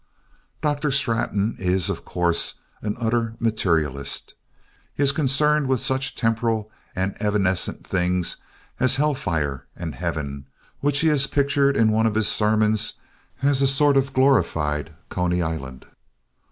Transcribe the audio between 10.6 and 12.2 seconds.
which he has pictured in one of